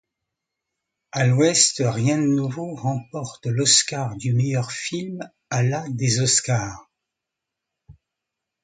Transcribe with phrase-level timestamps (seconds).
[1.11, 5.19] À l'Ouest, rien de nouveau remporte l'Oscar du meilleur film
[5.51, 6.89] à la des Oscars.